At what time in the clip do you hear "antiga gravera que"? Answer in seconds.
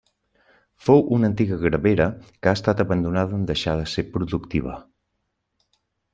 1.33-2.51